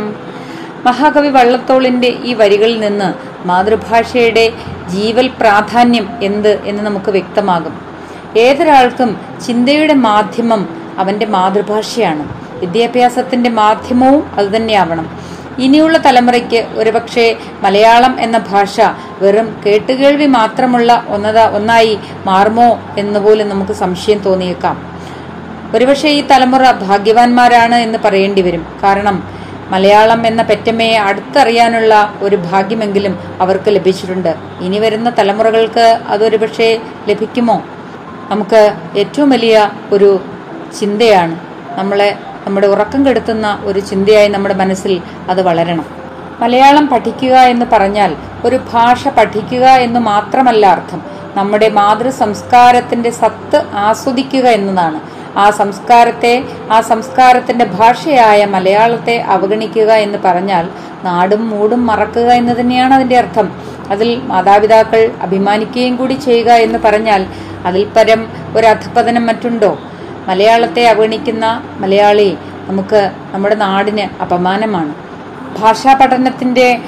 മഹാകവി 0.84 1.28
വള്ളത്തോളിന്റെ 1.28 2.08
ഈ 2.24 2.34
വരികളിൽ 2.34 2.80
നിന്ന് 2.80 3.08
മാതൃഭാഷയുടെ 3.46 4.46
ജീവൽ 4.88 5.28
പ്രാധാന്യം 5.28 6.08
എന്ത് 6.22 6.60
എന്ന് 6.64 6.82
നമുക്ക് 6.82 7.10
വ്യക്തമാകും. 7.10 7.80
ഏതൊരാൾക്കും 8.38 9.20
ചിന്തയുടെ 9.46 9.94
മാധ്യമം 9.94 10.68
അവന്റെ 10.98 11.26
മാതൃഭാഷയാണ്. 11.26 12.44
വിദ്യാഭ്യാസത്തിന്റെ 12.60 13.50
മാധ്യമവും 13.50 14.30
അതുതന്നെയാവണം 14.38 15.24
ഇനിയുള്ള 15.58 15.98
തലമുറയ്ക്ക് 15.98 16.66
ഒരുപക്ഷെ 16.74 17.36
മലയാളം 17.60 18.20
എന്ന 18.20 18.38
ഭാഷ 18.38 18.80
വെറും 19.20 19.56
കേട്ടുകേൾവി 19.66 20.26
മാത്രമുള്ള 20.26 21.04
ഒന്നത 21.08 21.38
ഒന്നായി 21.38 21.98
മാറുമോ 22.26 22.80
എന്നുപോലും 22.98 23.48
നമുക്ക് 23.48 23.72
സംശയം 23.72 24.18
തോന്നിയേക്കാം. 24.18 24.94
ഒരുപക്ഷെ 25.74 26.08
ഈ 26.08 26.20
തലമുറ 26.20 26.70
ഭാഗ്യവാന്മാരാണ് 26.70 27.74
എന്ന് 27.74 27.98
പറയേണ്ടി 28.04 28.42
വരും. 28.42 28.66
കാരണം 28.82 29.33
മലയാളം 29.70 30.26
എന്ന 30.26 30.42
പെറ്റമ്മയെ 30.42 30.96
അടുത്തറിയാനുള്ള 30.96 32.14
ഒരു 32.22 32.36
ഭാഗ്യമെങ്കിലും 32.36 33.18
അവർക്ക് 33.40 33.64
ലഭിച്ചിട്ടുണ്ട്. 33.68 34.34
ഇനി 34.60 34.78
വരുന്ന 34.78 35.12
തലമുറകൾക്ക് 35.18 35.98
അതൊരു 36.08 36.36
പക്ഷേ 36.36 36.80
ലഭിക്കുമോ? 37.08 37.62
നമുക്ക് 38.30 38.74
ഏറ്റവും 38.98 39.30
വലിയ 39.30 39.70
ഒരു 39.92 40.20
ചിന്തയാണ്. 40.80 41.40
നമ്മളെ 41.78 42.18
നമ്മുടെ 42.46 42.66
ഉറക്കം 42.66 43.06
കെടുത്തുന്ന 43.06 43.58
ഒരു 43.64 43.80
ചിന്തയായി 43.80 44.28
നമ്മുടെ 44.28 44.54
മനസ്സിൽ 44.54 45.02
അത് 45.28 45.42
വളരണം. 45.42 45.86
മലയാളം 46.40 46.86
പഠിക്കുക 46.86 47.34
എന്ന് 47.34 47.66
പറഞ്ഞാൽ 47.72 48.16
ഒരു 48.44 48.60
ഭാഷ 48.72 49.08
പഠിക്കുക 49.08 49.64
എന്ന് 49.66 50.00
മാത്രമല്ല 50.00 50.66
അർത്ഥം. 50.66 51.02
നമ്മുടെ 51.34 51.68
മാതൃ 51.68 52.10
സംസ്കാരത്തിന്റെ 52.10 53.10
സത്ത് 53.10 53.62
ആസ്വദിക്കുക 53.72 54.46
എന്നതാണ്. 54.46 55.00
ആ 55.36 55.50
സംസ്കാരത്തെ 55.50 56.44
ആ 56.70 56.80
സംസ്കാരത്തിന്റെ 56.80 57.64
ഭാഷയായ 57.64 58.44
മലയാളത്തെ 58.44 59.16
അവഗണിക്കുക 59.18 59.92
എന്ന് 59.92 60.18
പറഞ്ഞാൽ 60.24 60.68
നാടും 61.04 61.50
മൂടും 61.50 61.86
മറക്കുക 61.86 62.32
എന്ന് 62.32 62.60
തന്നെയാണ് 62.60 62.94
അതിന്റെ 62.94 63.18
അർത്ഥം. 63.18 63.52
അതിൽ 63.90 64.20
മാതാപിതാക്കൾ 64.22 65.10
അഭിമാനിക്കുകയും 65.20 65.96
കൂടി 65.96 66.14
ചെയ്യുക 66.14 66.52
എന്ന് 66.52 66.78
പറഞ്ഞാൽ 66.78 67.26
അതിൽ 67.64 67.84
പരം 67.96 68.28
ഒരു 68.56 68.66
അധപതനം 68.66 69.26
മറ്റുണ്ടോ? 69.26 69.78
മലയാളത്തെ 70.28 70.86
അവഗണിക്കുന്ന 70.86 71.62
മലയാളി 71.78 72.36
നമുക്ക് 72.68 73.10
നമ്മുടെ 73.32 73.54
നാടിന് 73.54 74.22
അപമാനമാണ്. 74.22 74.94
ഭാഷാ 75.58 75.94
പഠനത്തിന്റെ 75.94 76.80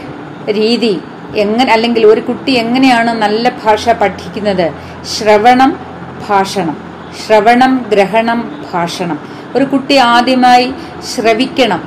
രീതി 0.51 1.01
എങ്ങനെ 1.37 1.73
അല്ലെങ്കിൽ 1.73 2.07
ഒരു 2.07 2.21
കുട്ടി 2.21 2.53
എങ്ങനെയാണ് 2.53 3.11
നല്ല 3.11 3.53
ഭാഷ 3.65 3.89
പഠിക്കുന്നത്? 3.89 4.73
ശ്രവണം 5.05 5.81
ഭാഷണം. 6.29 6.86
ശ്രവണം 7.27 7.87
ഗ്രഹണം 7.89 8.65
ഭാഷണം. 8.73 9.19
ഒരു 9.57 9.65
കുട്ടി 9.65 9.97
ആദ്യമായി 9.97 10.73
ശ്രവിക്കണം. 11.15 11.83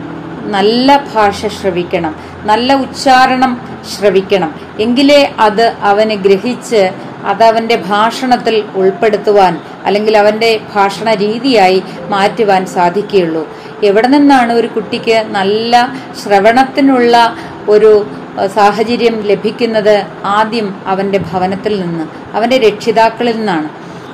നല്ല 0.51 1.05
ഭാഷ 1.15 1.45
ശ്രവിക്കണം. 1.45 2.15
നല്ല 2.43 2.73
ഉച്ചാരണം 2.73 3.61
ശ്രവിക്കണം. 3.95 4.55
എങ്കിലേ 4.79 5.33
അത് 5.39 5.73
അവന് 5.81 6.13
ഗ്രഹിച്ച് 6.13 6.91
അത് 7.25 7.43
അവന്റെ 7.43 7.75
ഭാഷണത്തിൽ 7.75 8.63
ഉൾപ്പെടുത്തുവാൻ 8.75 9.61
അല്ലെങ്കിൽ 9.85 10.17
അവന്റെ 10.17 10.59
ഭാഷണ 10.75 11.13
രീതിയായി 11.13 11.83
മാറ്റുവാൻ 12.07 12.65
സാധിക്കുകയുള്ളൂ. 12.65 13.47
എവിടെ 13.83 14.07
നിന്നാണ് 14.07 14.53
ഒരു 14.53 14.67
കുട്ടിക്ക് 14.67 15.25
നല്ല 15.27 15.93
ശ്രവണത്തിനുള്ള 16.23 17.35
ഒരു 17.69 18.07
സാഹചര്യം 18.55 19.21
ലഭിക്കുന്നത്? 19.21 20.05
ആദ്യം 20.25 20.75
അവന്റെ 20.85 21.17
ഭവനത്തിൽ 21.17 21.81
നിന്ന് 21.81 22.35
അവന്റെ 22.35 22.57
രക്ഷിതാക്കളിൽ 22.57 23.37
നിന്നാണ്. 23.37 23.69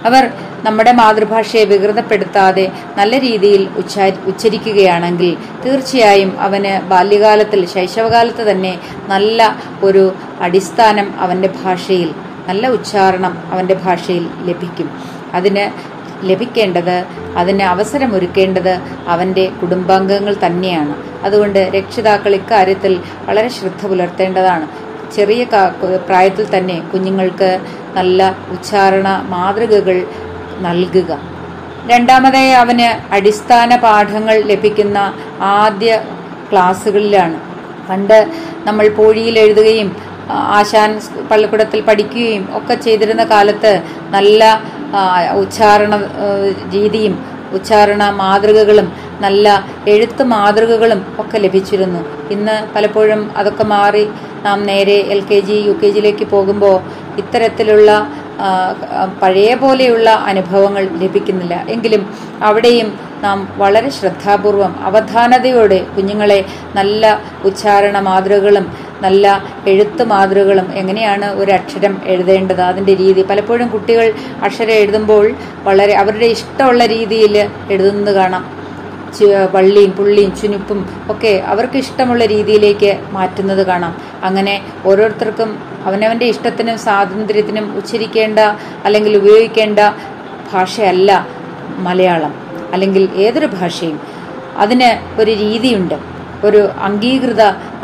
അവർ 0.06 0.32
നമ്മുടെ 0.66 0.92
മാതൃഭാഷയെ 1.00 1.64
വികൃതപ്പെടുത്താതെ 1.72 2.66
നല്ല 2.98 3.14
രീതിയിൽ 3.26 3.64
ഉച്ചാരി 3.82 4.18
ഉച്ചരിക്കുകയാണെങ്കിൽ 4.32 5.32
തീർച്ചയായും 5.64 6.32
അവന് 6.46 6.74
ബാല്യകാലത്തിൽ 6.92 7.62
ശൈശവകാലത്ത് 7.74 8.44
തന്നെ 8.52 8.74
നല്ല 9.08 9.40
ഒരു 9.84 10.04
അടിസ്ഥാനം 10.42 11.10
അവന്റെ 11.26 11.50
ഭാഷയിൽ 11.64 12.10
നല്ല 12.50 12.68
ഉച്ചാരണം 12.78 13.36
അവന്റെ 13.52 13.76
ഭാഷയിൽ 13.86 14.26
ലഭിക്കും. 14.50 14.90
അതിന് 15.34 15.66
ലഭിക്കേണ്ടത് 16.30 16.98
അതിന് 17.40 17.64
അവസരമൊരുക്കേണ്ടത് 17.74 18.74
അവന്റെ 19.14 19.46
കുടുംബാംഗങ്ങൾ 19.62 20.34
തന്നെയാണ്. 20.46 20.94
അതുകൊണ്ട് 21.26 21.62
രക്ഷിതാക്കൾ 21.76 22.34
ഇക്കാര്യത്തിൽ 22.42 22.94
വളരെ 23.28 23.50
ശ്രദ്ധ 23.58 23.82
പുലർത്തേണ്ടതാണ്. 23.92 24.68
ചെറിയ 25.16 25.42
പ്രായത്തിൽ 26.08 26.46
തന്നെ 26.54 26.78
കുഞ്ഞുങ്ങൾക്ക് 26.92 27.50
നല്ല 27.98 28.22
ഉച്ചാരണ 28.52 29.10
മാതൃകകൾ 29.34 29.98
നൽകുക. 30.66 31.12
രണ്ടാമതായി 31.92 32.52
അവന് 32.62 32.90
അടിസ്ഥാന 33.16 33.76
പാഠങ്ങൾ 33.76 34.36
ലഭിക്കുന്ന 34.52 34.98
ആദ്യ 35.42 35.92
ക്ലാസ്സുകളിലാണ്. 36.50 37.38
പണ്ട് 37.90 38.20
നമ്മൾ 38.68 38.86
പോഴിയിൽ 39.00 39.36
എഴുതുകയും 39.40 39.90
ആശാൻ 40.58 40.92
പള്ളിക്കൂടത്തിൽ 41.32 41.82
പഠിക്കുകയും 41.82 42.44
ഒക്കെ 42.58 42.76
ചെയ്തിരുന്ന 42.86 43.24
കാലത്ത് 43.24 43.72
നല്ല 44.16 44.44
ഉച്ചാരണ 45.42 45.96
രീതിയും 46.76 47.16
ഉച്ചാരണ 47.54 48.04
മാതൃകകളും 48.22 48.88
നല്ല 49.22 49.64
എഴുത്ത് 49.88 50.24
മാതൃകകളും 50.24 51.06
ഒക്കെ 51.20 51.38
ലഭിച്ചിരുന്നു. 51.38 52.02
ഇന്ന് 52.34 52.56
പലപ്പോഴും 52.76 53.22
അതൊക്കെ 53.38 53.64
മാറി 53.64 54.06
നാം 54.46 54.60
നേരെ 54.66 54.98
L 55.14 55.20
K 55.32 55.40
G 55.40 55.58
U 55.68 55.74
K 55.84 55.90
ജിയിലേക്ക് 55.90 56.26
പോകുമ്പോൾ 56.26 56.76
ഇത്തരത്തിലുള്ള 57.22 57.92
പഴയ 59.22 59.56
പോലെയുള്ള 59.56 60.10
അനുഭവങ്ങൾ 60.10 60.90
ലഭിക്കുന്നില്ല. 61.04 61.66
എങ്കിലും 61.70 62.02
അവിടെയും 62.44 63.00
നാം 63.24 63.38
വളരെ 63.58 63.90
ശ്രദ്ധാപൂർവം 63.90 64.76
അവധാനതയോടെ 64.80 65.86
കുഞ്ഞുങ്ങളെ 65.98 66.46
നല്ല 66.76 67.22
ഉച്ചാരണ 67.44 68.00
മാതൃകകളും 68.00 68.66
നല്ല 69.02 69.44
എഴുത്ത് 69.68 70.04
മാതൃകകളും 70.04 70.68
എങ്ങനെയാണ് 70.74 71.28
ഒരു 71.42 71.52
അക്ഷരം 71.52 72.02
എഴുതേണ്ടത്? 72.06 72.62
അതിന്റെ 72.62 72.94
രീതി. 72.94 73.22
പലപ്പോഴും 73.22 73.68
കുട്ടികൾ 73.68 74.14
അക്ഷരം 74.44 74.72
എഴുതുമ്പോൾ 74.72 75.34
വളരെ 75.64 75.94
അവരുടെ 75.94 76.26
ഇഷ്ടമുള്ള 76.26 76.86
രീതിയിൽ 76.86 77.38
എഴുതുന്നത് 77.72 78.16
കാണാം. 78.16 78.46
വള്ളിയും 79.52 79.92
പുള്ളിയും 79.92 80.36
ചുനുപ്പും 80.36 80.80
ഒക്കെ 81.10 81.44
അവർക്ക് 81.46 81.78
ഇഷ്ടമുള്ള 81.78 82.26
രീതിയിലേക്ക് 82.26 83.00
മാറ്റുന്നത് 83.12 83.68
കാണാം. 83.68 83.94
അങ്ങനെ 84.24 84.56
ഓരോരുത്തർക്കും 84.86 85.75
അവനവന്റെ 85.86 86.26
ഇഷ്ടത്തിനും 86.26 86.78
സ്വാതന്ത്ര്യത്തിനും 86.80 87.78
ഉച്ചരിക്കേണ്ട 87.78 88.40
അല്ലെങ്കിൽ 88.86 89.18
ഉപയോഗിക്കേണ്ട 89.18 89.80
ഭാഷയല്ല 90.54 91.28
മലയാളം 91.78 92.34
അല്ലെങ്കിൽ 92.74 93.10
ഏതൊരു 93.16 93.46
ഭാഷയും. 93.46 94.00
അതിന് 94.58 95.22
ഒരു 95.22 95.32
രീതിയുണ്ട്. 95.32 95.96
ഒരു 96.44 96.58
അംഗീകൃത 96.58 97.42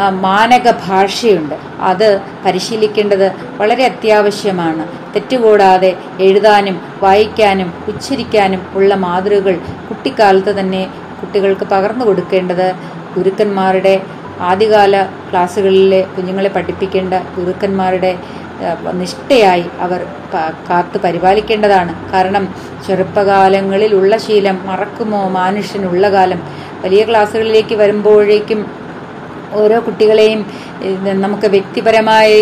മാനക 0.09 0.71
ഭാഷയുണ്ട്. 0.71 1.55
അത് 1.79 2.21
പരിശീലിക്കേണ്ടത് 2.45 3.31
വളരെ 3.57 3.85
അത്യാവശ്യമാണ്. 3.85 4.87
തെറ്റുകൂടാതെ 5.15 5.97
എഴുതാനും 6.19 6.81
വായിക്കാനും 7.01 7.73
ഉച്ചരിക്കാനും 7.87 8.65
ഉള്ള 8.73 8.95
മാതൃകകൾ 8.95 9.55
കുട്ടിക്കാലത്ത് 9.89 10.59
തന്നെ 10.59 10.83
കുട്ടികൾക്ക് 11.21 11.65
പകർന്നു 11.65 12.05
കൊടുക്കേണ്ടത് 12.05 12.75
ഗുരുക്കന്മാരുടെ 13.17 14.01
ആദ്യകാല 14.49 14.95
ക്ലാസ്സുകളിലെ 15.29 16.01
കുഞ്ഞുങ്ങളെ 16.17 16.49
പഠിപ്പിക്കേണ്ട 16.49 17.13
ഗുരുക്കന്മാരുടെ 17.37 18.11
നിഷ്ഠയായി 18.93 19.65
അവർ 19.79 20.01
കാത്തു 20.69 20.97
പരിപാലിക്കേണ്ടതാണ്. 20.97 22.11
കാരണം 22.11 22.43
ചെറുപ്പകാലങ്ങളിലുള്ള 22.87 24.17
ശീലം 24.17 24.57
മറക്കുമോ? 24.65 25.21
മാനുഷ്യനുള്ള 25.29 26.05
കാലം 26.11 26.39
വലിയ 26.83 27.01
ക്ലാസ്സുകളിലേക്ക് 27.05 27.75
വരുമ്പോഴേക്കും 27.75 28.61
ഓരോ 29.59 29.77
കുട്ടികളെയും 29.85 30.41
നമുക്ക് 31.25 31.47
വ്യക്തിപരമായി 31.55 32.39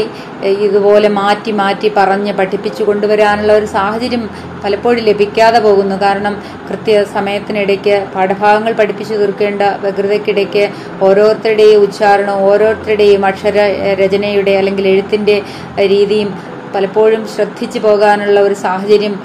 ഇതുപോലെ 0.65 1.09
മാറ്റി 1.19 1.51
മാറ്റി 1.59 1.89
പറഞ്ഞ് 1.97 2.33
പഠിപ്പിച്ചു 2.39 2.83
കൊണ്ടുവരാനുള്ള 2.83 3.51
ഒരു 3.59 3.67
സാഹചര്യം 3.77 4.23
പലപ്പോഴും 4.63 5.01
ലഭിക്കാതെ 5.09 5.59
പോകുന്നു. 5.65 5.95
കാരണം 6.05 6.33
കൃത്യ 6.69 7.03
സമയത്തിനിടയ്ക്ക് 7.15 7.95
പാഠഭാഗങ്ങൾ 8.15 8.73
പഠിപ്പിച്ചു 8.79 9.15
തീർക്കേണ്ട 9.21 9.61
വ്യഗ്രതയ്ക്കിടയ്ക്ക് 9.83 10.63
ഓരോരുത്തരുടെയും 11.07 11.81
ഉച്ചാരണം 11.87 12.37
ഓരോരുത്തരുടെയും 12.49 13.23
അക്ഷര 13.31 13.57
രചനയുടെ 14.01 14.55
അല്ലെങ്കിൽ 14.61 14.87
എഴുത്തിന്റെ 14.93 15.37
രീതിയും 15.93 16.31
പലപ്പോഴും 16.75 17.21
ശ്രദ്ധിച്ചു 17.35 17.79
പോകാനുള്ള 17.79 18.39
ഒരു 18.47 18.55
സാഹചര്യം 18.65 19.15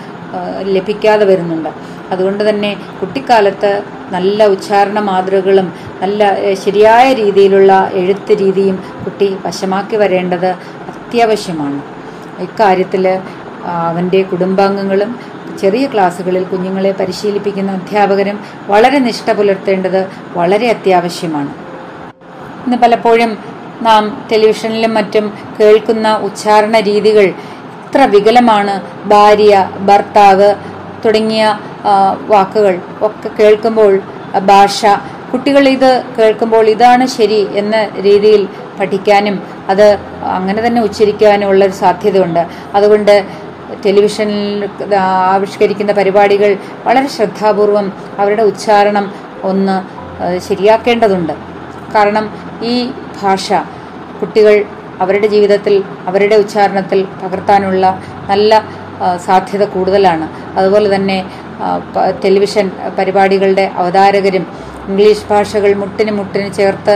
ലഭിക്കാതെ 0.76 1.24
വരുന്നുണ്ട്. 1.30 1.70
അതുകൊണ്ട് 2.12 2.42
തന്നെ 2.49 2.70
കുട്ടിക്കാലത്ത് 3.00 3.70
നല്ല 4.14 4.46
ഉച്ചാരണ 4.54 4.99
മാതൃകളും 5.08 5.68
നല്ല 6.02 6.20
ശരിയായ 6.64 7.06
രീതിയിലുള്ള 7.20 7.73
എഴുത്ത് 8.00 8.32
രീതിയും 8.42 8.76
കുട്ടി 9.04 9.28
വശമാക്കി 9.46 9.96
വരേണ്ടത് 10.02 10.50
അത്യാവശ്യമാണ്. 10.90 11.78
ഇക്കാര്യത്തിൽ 12.46 13.04
അവന്റെ 13.87 14.20
കുടുംബാംഗങ്ങളും 14.30 15.11
ചെറിയ 15.61 15.84
ക്ലാസ്സുകളിൽ 15.92 16.44
കുഞ്ഞുങ്ങളെ 16.52 16.92
പരിശീലിപ്പിക്കുന്ന 17.00 17.73
അധ്യാപകരും 17.80 18.38
വളരെ 18.73 18.99
നിഷ്ഠ 18.99 19.30
പുലർത്തേണ്ടത് 19.38 20.00
വളരെ 20.38 20.66
അത്യാവശ്യമാണ്. 20.75 21.50
ഇന്ന് 22.64 22.76
പലപ്പോഴും 22.84 23.30
നാം 23.87 24.02
ടെലിവിഷനിലും 24.30 24.92
മറ്റും 24.99 25.25
കേൾക്കുന്ന 25.58 26.08
ഉച്ചാരണ 26.28 26.76
രീതികൾ 26.90 27.26
എത്ര 27.84 28.02
വികലമാണ്. 28.14 28.75
ഭാര്യ 29.12 29.54
ഭർത്താവ് 29.88 30.49
തുടങ്ങിയ 31.04 31.44
വാക്കുകൾ 32.26 32.78
ഒക്കെ 33.02 33.30
കേൾക്കുമ്പോൾ 33.40 34.00
ഭാഷ. 34.50 34.86
കുട്ടികൾ 35.32 35.68
ഇത് 35.68 35.90
കേൾക്കുമ്പോൾ 36.18 36.66
ഇതാണ് 36.70 37.06
ശരി 37.06 37.40
എന്ന 37.56 37.76
രീതിയിൽ 38.00 38.42
പഠിക്കാനും 38.80 39.42
അത് 39.68 39.86
അങ്ങനെ 40.22 40.66
തന്നെ 40.66 40.80
ഉച്ചരിക്കാനും 40.82 41.48
ഉള്ള 41.48 41.64
ഒരു 41.64 41.72
സാധ്യതയുണ്ട്. 41.72 42.46
അതുകൊണ്ട് 42.74 43.14
ടെലിവിഷനിൽ 43.86 44.94
ആവിഷ്കരിക്കുന്ന 44.96 45.92
പരിപാടികൾ 45.92 46.56
വളരെ 46.84 47.08
ശ്രദ്ധാപൂർവം 47.08 47.92
അവരുടെ 48.18 48.42
ഉച്ചാരണം 48.42 49.06
ഒന്ന് 49.44 49.76
ശരിയാക്കേണ്ടതുണ്ട്. 50.48 51.32
കാരണം 51.94 52.24
ഈ 52.62 52.74
ഭാഷ 53.22 53.52
കുട്ടികൾ 54.20 54.64
അവരുടെ 55.00 55.26
ജീവിതത്തിൽ 55.26 55.84
അവരുടെ 56.06 56.36
ഉച്ചാരണത്തിൽ 56.36 57.00
പകർത്താനുള്ള 57.22 58.00
നല്ല 58.30 58.64
സാധ്യത 59.26 59.64
കൂടുതലാണ്. 59.64 60.26
അതുപോലെ 60.58 60.94
തന്നെ 60.94 61.16
ടെലിവിഷൻ 62.25 62.66
പരിപാടികളുടെ 62.98 63.66
അവതാരകരും 63.76 64.46
ഇംഗ്ലീഷ് 64.88 65.26
ഭാഷകൾ 65.31 65.74
മുട്ടിന് 65.83 66.11
മുട്ടിന് 66.11 66.48
ചേർത്ത് 66.55 66.94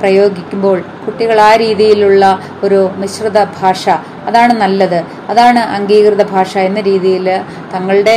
പ്രയോഗിക്കുമ്പോൾ 0.00 0.78
കുട്ടികൾ 1.04 1.38
ആ 1.40 1.56
രീതിയിലുള്ള 1.56 2.24
ഒരു 2.64 2.78
മിശ്രിത 3.00 3.38
ഭാഷ 3.60 3.84
അതാണ് 4.28 4.52
നല്ലത്. 4.52 5.00
അതാണ് 5.30 5.60
അംഗീകൃത 5.76 6.22
ഭാഷ 6.34 6.52
എന്ന 6.68 6.80
രീതിയിൽ 6.80 7.26
തങ്ങളുടെ 7.74 8.14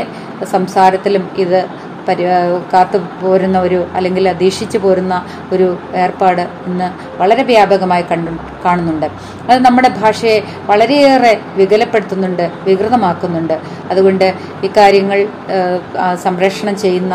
സംസാരത്തിലും 0.52 1.24
ഇത് 1.38 1.60
പരി 2.08 2.24
കാത്തു 2.74 2.98
പോരുന്ന 3.22 3.60
ഒരു 3.60 3.80
അല്ലെങ്കിൽ 3.94 4.30
അധീക്ഷിച്ചു 4.30 4.78
പോരുന്ന 4.78 5.16
ഒരു 5.52 5.78
ഏർപ്പാട് 6.04 6.42
ഇന്ന് 6.68 6.88
വളരെ 7.22 7.44
വ്യാപകമായി 7.44 8.06
കണ്ടു 8.12 8.32
കാണുന്നുണ്ട്. 8.66 9.08
അത് 9.50 9.58
നമ്മുടെ 9.66 9.90
ഭാഷയെ 10.02 10.38
വളരെയേറെ 10.66 11.34
വികലപ്പെടുത്തുന്നുണ്ട് 11.56 12.52
വികൃതമാക്കുന്നുണ്ട്. 12.68 13.56
അതുകൊണ്ട് 13.92 14.34
ഇക്കാര്യങ്ങൾ 14.64 15.20
സംരക്ഷണം 16.24 16.78
ചെയ്യുന്ന 16.78 17.14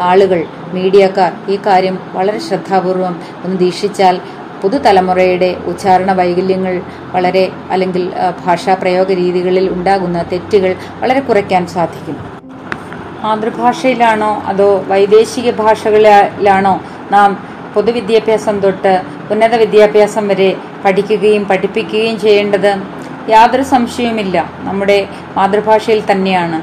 ആളുകൾ 0.00 0.42
മീഡിയക്കാർ 0.74 1.32
ഈ 1.48 1.58
കാര്യം 1.66 1.98
വളരെ 2.12 2.38
ശ്രദ്ധാപൂർവം 2.38 3.16
ഒന്ന് 3.44 3.58
ദീക്ഷിച്ചാൽ 3.58 4.18
പുതുതലമുറയുടെ 4.62 5.56
ഉച്ചാരണ 5.66 6.12
വൈകല്യങ്ങൾ 6.12 6.74
വളരെ 7.12 7.44
അല്ലെങ്കിൽ 7.70 8.02
ഭാഷാ 8.44 8.74
പ്രയോഗ 8.74 9.12
രീതികളിൽ 9.12 9.66
ഉണ്ടാകുന്ന 9.72 10.24
തെറ്റുകൾ 10.32 10.74
വളരെ 11.00 11.20
കുറയ്ക്കാൻ 11.20 11.66
സാധിക്കും. 11.66 12.39
മാതൃഭാഷയിലാണോ 13.24 14.42
അതോ 14.46 14.84
വൈദേശിക 14.88 15.50
ഭാഷകളിലാണോ 15.50 16.80
നാം 17.10 17.30
പൊതുവിദ്യാഭ്യാസം 17.74 18.60
തൊട്ട് 18.60 19.02
ഉന്നത 19.30 19.54
വിദ്യാഭ്യാസം 19.54 20.28
വരെ 20.28 20.56
പഠിക്കുകയും 20.84 21.44
പഠിപ്പിക്കുകയും 21.44 22.20
ചെയ്യേണ്ടത്? 22.20 22.72
യാതൊരു 23.28 23.62
സംശയവുമില്ല. 23.62 24.50
നമ്മുടെ 24.58 25.08
മാതൃഭാഷയിൽ 25.36 26.02
തന്നെയാണ്. 26.12 26.62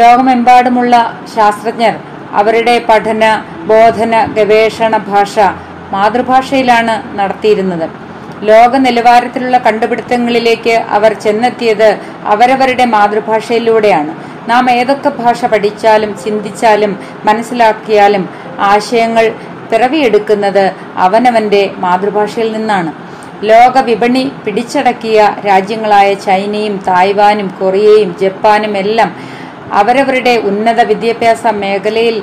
ലോകമെമ്പാടുമുള്ള 0.00 1.20
ശാസ്ത്രജ്ഞർ 1.34 1.94
അവരുടെ 2.30 2.86
പഠന 2.88 3.24
ബോധന 3.66 4.24
ഗവേഷണ 4.24 4.96
ഭാഷ 4.96 5.38
മാതൃഭാഷയിലാണ് 5.92 7.18
നടത്തിയിരുന്നത്. 7.18 7.90
ലോക 8.42 8.76
നിലവാരത്തിലുള്ള 8.76 9.58
കണ്ടുപിടുത്തങ്ങളിലേക്ക് 9.58 10.70
അവർ 10.70 11.12
ചെന്നെത്തിയത് 11.12 11.88
അവരവരുടെ 12.24 12.84
മാതൃഭാഷയിലൂടെയാണ്. 12.84 14.27
നാം 14.50 14.64
ഏതൊക്കെ 14.70 15.10
ഭാഷ 15.20 15.44
പഠിച്ചാലും 15.44 16.10
ചിന്തിച്ചാലും 16.24 16.92
മനസ്സിലാക്കിയാലും 17.24 18.24
ആശയങ്ങൾ 18.72 19.26
പിറവിയെടുക്കുന്നത് 19.70 20.64
അവനവന്റെ 20.96 21.62
മാതൃഭാഷയിൽ 21.76 22.48
നിന്നാണ്. 22.52 22.92
ലോക 23.42 23.78
വിപണി 23.88 24.22
പിടിച്ചടക്കിയ 24.44 25.18
രാജ്യങ്ങളായ 25.46 26.14
ചൈനയും 26.26 26.76
തായ്വാനും 26.88 27.48
കൊറിയയും 27.60 28.10
ജപ്പാനും 28.22 28.72
എല്ലാം 28.78 29.10
അവരവരുടെ 29.72 30.34
ഉന്നത 30.50 30.80
വിദ്യാഭ്യാസ 30.82 31.46
മേഖലയിൽ 31.62 32.16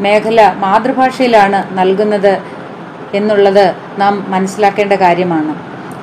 മേഖല 0.00 0.40
മാതൃഭാഷയിലാണ് 0.58 1.78
നൽകുന്നത് 1.78 2.32
എന്നുള്ളത് 3.14 3.66
നാം 3.98 4.14
മനസ്സിലാക്കേണ്ട 4.28 4.92
കാര്യമാണ്. 4.92 5.52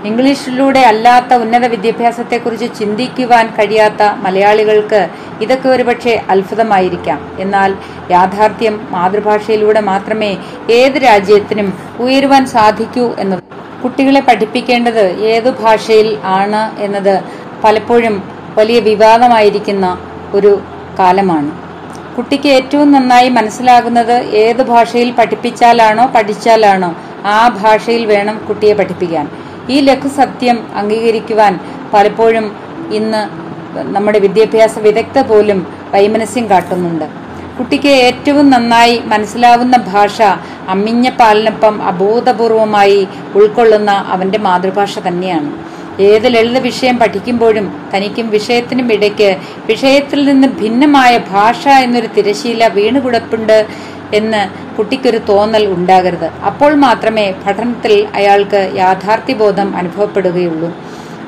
ഇംഗ്ലീഷിലൂടെ 0.08 0.80
അല്ലാത്ത 0.80 1.34
ഉന്നത 1.34 1.66
വിദ്യാഭ്യാസത്തെക്കുറിച്ച് 1.66 2.68
ചിന്തിക്കുവാൻ 2.80 3.46
കഴിയാത്ത 3.48 4.04
മലയാളികൾക്ക് 4.24 5.02
ഇതൊക്കെ 5.42 5.70
ഒരുപക്ഷെ 5.70 6.22
അത്ഭുതമായിരിക്കാം. 6.30 7.20
എന്നാൽ 7.40 7.76
യാഥാർത്ഥ്യം 8.12 8.88
മാതൃഭാഷയിലൂടെ 8.92 9.80
മാത്രമേ 9.80 10.38
ഏത് 10.70 10.98
രാജ്യത്തിനും 11.04 11.74
ഉയരുവാൻ 12.00 12.46
സാധിക്കൂ 12.46 13.16
എന്നത് 13.20 13.44
കുട്ടികളെ 13.84 14.20
പഠിപ്പിക്കേണ്ടത് 14.20 15.04
ഏതു 15.34 15.50
ഭാഷയിൽ 15.50 16.18
ആണ് 16.24 16.82
എന്നത് 16.82 17.24
പലപ്പോഴും 17.64 18.16
വലിയ 18.58 18.80
വിവാദമായിരിക്കുന്ന 18.80 19.86
ഒരു 20.34 20.62
കാലമാണ്. 21.00 21.52
കുട്ടിക്ക് 22.18 22.48
ഏറ്റവും 22.48 22.92
നന്നായി 22.92 23.30
മനസ്സിലാകുന്നത് 23.30 24.16
ഏത് 24.44 24.62
ഭാഷയിൽ 24.64 25.12
പഠിപ്പിച്ചാലാണോ 25.12 26.06
പഠിച്ചാലാണോ 26.06 26.96
ആ 27.26 27.48
ഭാഷയിൽ 27.64 28.06
വേണം 28.06 28.42
കുട്ടിയെ 28.48 28.74
പഠിപ്പിക്കാൻ. 28.74 29.30
ഈ 29.70 29.80
ലഘുസത്യം 29.80 30.58
അംഗീകരിക്കുവാൻ 30.76 31.60
പലപ്പോഴും 31.94 32.46
ഇന്ന് 32.92 33.49
നമ്മുടെ 33.76 34.20
വിദ്യാഭ്യാസ 34.20 34.80
വിദഗ്ധ 34.80 35.20
പോലും 35.20 35.68
വൈമനസ്യം 35.94 36.50
കാട്ടുന്നുണ്ട്. 36.50 37.06
കുട്ടിക്ക് 37.60 37.88
ഏറ്റവും 37.88 38.50
നന്നായി 38.50 39.02
മനസ്സിലാവുന്ന 39.06 39.78
ഭാഷ 39.78 40.22
അമ്മിഞ്ഞ 40.70 41.10
പാലിനൊപ്പം 41.10 41.84
അബോധപൂർവമായി 41.84 43.08
ഉൾക്കൊള്ളുന്ന 43.36 43.92
അവന്റെ 43.92 44.40
മാതൃഭാഷ 44.40 45.00
തന്നെയാണ്. 45.00 45.52
ഏത് 46.02 46.34
ലളിത 46.34 46.58
വിഷയം 46.58 47.00
പഠിക്കുമ്പോഴും 47.00 47.82
തനിക്കും 47.96 48.30
വിഷയത്തിനും 48.30 48.94
ഇടയ്ക്ക് 48.94 49.38
വിഷയത്തിൽ 49.66 50.26
നിന്ന് 50.26 50.48
ഭിന്നമായ 50.48 51.18
ഭാഷ 51.18 51.68
എന്നൊരു 51.68 52.08
തിരശീല 52.08 52.68
വീണുകിടപ്പുണ്ട് 52.68 53.66
എന്ന് 54.14 54.76
കുട്ടിക്കൊരു 54.76 55.18
തോന്നൽ 55.18 55.66
ഉണ്ടാകരുത്. 55.66 56.26
അപ്പോൾ 56.26 56.74
മാത്രമേ 56.74 57.32
പഠനത്തിൽ 57.32 58.08
അയാൾക്ക് 58.16 58.72
യാഥാർത്ഥ്യബോധം 58.76 59.76
അനുഭവപ്പെടുകയുള്ളൂ. 59.76 60.76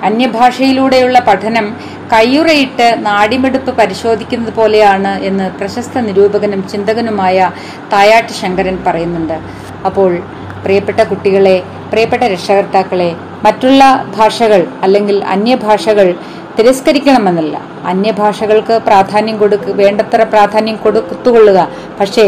അന്യഭാഷയിലൂടെയുള്ള 0.04 1.20
പഠനം 1.20 1.66
കയ്യുറയിട്ട് 2.14 2.88
നാടിമെടുപ്പ് 3.06 3.72
പരിശോധിക്കുന്നത് 3.72 4.54
പോലെയാണ് 4.54 5.20
എന്ന് 5.20 5.46
പ്രശസ്ത 5.60 6.00
നിരൂപകനും 6.00 6.68
ചിന്തകനുമായ 6.68 7.52
തായാട്ട് 7.94 8.34
ശങ്കരൻ 8.42 8.78
പറയുന്നുണ്ട്. 8.88 9.38
അപ്പോൾ 9.86 10.12
പ്രിയപ്പെട്ട 10.64 11.02
കുട്ടികളെ 11.04 11.64
പ്രിയപ്പെട്ട 11.92 12.24
രക്ഷകർത്താക്കളെ 12.24 13.16
മറ്റുള്ള 13.44 13.84
ഭാഷകൾ 14.18 14.68
അല്ലെങ്കിൽ 14.84 15.24
അന്യഭാഷകൾ 15.24 16.16
തിരസ്കരിക്കണമെന്നല്ല. 16.58 17.58
അന്യഭാഷകൾക്ക് 17.86 18.76
പ്രാധാന്യം 18.88 19.38
കൊടുക്കുക 19.38 19.74
വേണ്ടത്ര 19.76 20.24
പ്രാധാന്യം 20.24 20.78
കൊടുത്തുകൊള്ളുക. 20.84 21.60
പക്ഷേ 22.00 22.26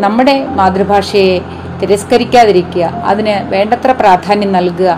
നമ്മുടെ 0.00 0.34
മാതൃഭാഷയെ 0.44 1.40
തിരസ്കരിക്കാതിരിക്കുക 1.82 2.84
അതിന് 3.10 3.34
വേണ്ടത്ര 3.54 3.90
പ്രാധാന്യം 3.92 4.52
നൽകുക 4.52 4.90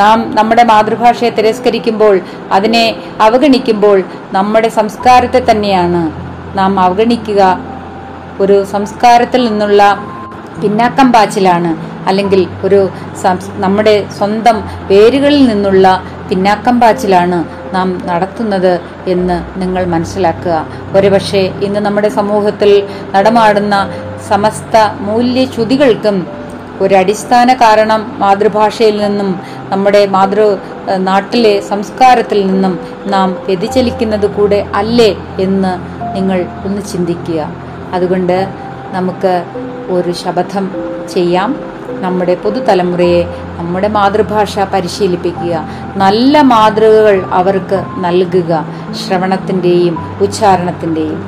നാം 0.00 0.18
നമ്മുടെ 0.38 0.64
മാതൃഭാഷയെ 0.72 1.30
തിരസ്കരിക്കുമ്പോൾ 1.38 2.14
അതിനെ 2.56 2.84
അവഗണിക്കുമ്പോൾ 3.26 3.98
നമ്മുടെ 4.32 4.70
സംസ്കാരത്തെ 4.78 5.40
തന്നെയാണ് 5.50 6.02
നാം 6.58 6.72
അവഗണിക്കുക. 6.86 7.42
ഒരു 8.42 8.56
സംസ്കാരത്തിൽ 8.72 9.40
നിന്നുള്ള 9.48 9.82
പിന്നാക്കം 10.62 11.08
പാച്ചിലാണ്. 11.14 11.70
അല്ലെങ്കിൽ 12.08 12.42
ഒരു 12.66 12.80
നമ്മുടെ 13.64 13.94
സ്വന്തം 14.18 14.56
പേരുകളിൽ 14.90 15.42
നിന്നുള്ള 15.50 15.86
പിന്നാക്കം 16.30 16.76
പാച്ചിലാണ് 16.82 17.38
നാം 17.74 17.88
നടത്തുന്നത് 18.08 18.72
എന്ന് 19.12 19.36
നിങ്ങൾ 19.60 19.82
മനസ്സിലാക്കുക. 19.94 20.56
ഒരുപക്ഷെ 20.96 21.42
ഇന്ന് 21.66 21.80
നമ്മുടെ 21.86 22.10
സമൂഹത്തിൽ 22.18 22.70
നടമാടുന്ന 23.14 23.76
സമസ്ത 24.28 24.76
മൂല്യച്യുതികൾക്കും 25.08 26.16
ഒരു 26.84 26.94
അടിസ്ഥാന 27.02 27.52
കാരണം 27.62 28.00
മാതൃഭാഷയിൽ 28.20 28.96
നിന്നും 29.06 29.30
നമ്മുടെ 29.70 30.06
മാതൃ 30.06 30.56
നാട്ടിലെ 30.96 31.60
സംസ്കാരത്തിൽ 31.60 32.46
നിന്നും 32.46 32.78
നാം 33.06 33.36
വ്യതിചലിക്കുന്നത് 33.46 34.26
കൂടെ 34.34 34.66
അല്ലേ 34.74 35.16
എന്ന് 35.40 35.72
നിങ്ങൾ 36.16 36.46
ഒന്ന് 36.64 36.82
ചിന്തിക്കുക. 36.92 37.48
അതുകൊണ്ട് 37.92 38.48
നമുക്ക് 38.90 39.44
ഒരു 39.88 40.12
ശപഥം 40.12 40.70
ചെയ്യാം. 41.10 41.56
നമ്മുടെ 42.00 42.34
പുതുതലമുറയെ 42.34 43.22
നമ്മുടെ 43.58 43.88
മാതൃഭാഷ 43.88 44.58
പരിശീലിപ്പിക്കുക. 44.58 45.64
നല്ല 45.96 46.40
മാതൃകകൾ 46.40 47.24
അവർക്ക് 47.30 47.84
നൽകുക. 47.98 48.66
ശ്രവണത്തിന്റെയും 48.92 49.98
ഉച്ചാരണത്തിന്റെയും 50.20 51.20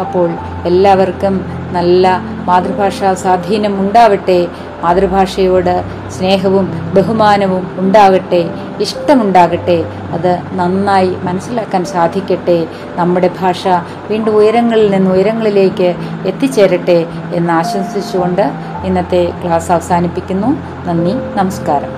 അപ്പോൾ 0.00 0.30
എല്ലാവർക്കും 0.64 1.44
നല്ല 1.72 2.20
മാതൃഭാഷാ 2.48 3.14
സ്വാധീനം 3.14 3.80
ഉണ്ടാവട്ടെ 3.80 4.48
മാതൃഭാഷയോട് 4.82 5.84
സ്നേഹവും 6.10 6.66
ബഹുമാനവും 6.94 7.64
ഉണ്ടാകട്ടെ 7.78 8.50
ഇഷ്ടമുണ്ടാകട്ടെ 8.80 9.84
അത് 10.12 10.38
നന്നായി 10.52 11.16
മനസ്സിലാക്കാൻ 11.22 11.84
സാധിക്കട്ടെ 11.84 12.66
നമ്മുടെ 12.96 13.30
ഭാഷ 13.40 13.62
വീണ്ടും 14.10 14.36
ഉയരങ്ങളിൽ 14.36 14.90
നിന്ന് 14.90 15.10
ഉയരങ്ങളിലേക്ക് 15.10 15.94
എത്തിച്ചേരട്ടെ 16.26 17.06
എന്ന് 17.34 17.52
ആശംസിച്ചുകൊണ്ട് 17.52 18.44
ഇന്നത്തെ 18.84 19.32
ക്ലാസ് 19.44 19.72
അവസാനിപ്പിക്കുന്നു. 19.72 20.56
നന്ദി 20.88 21.14
നമസ്കാരം. 21.38 21.97